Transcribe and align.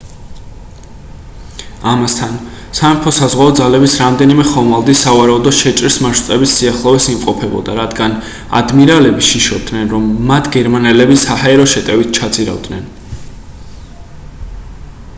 ამასთან 1.89 2.31
სამეფო 2.77 3.13
საზღვაო 3.17 3.51
ძალების 3.59 3.97
რამდენიმე 4.03 4.45
ხომალდი 4.53 4.95
სავარაუდო 5.01 5.53
შეჭრის 5.57 5.97
მარშრუტების 6.05 6.55
სიახლოვეს 6.61 7.07
იმყოფებოდა 7.13 7.75
რადგან 7.81 8.17
ადმირალები 8.61 9.27
შიშობდნენ 9.29 9.93
რომ 9.95 10.09
მათ 10.33 10.51
გერმანელები 10.57 11.19
საჰაერო 11.27 11.69
შეტევით 11.75 12.17
ჩაძირავდნენ 12.21 12.91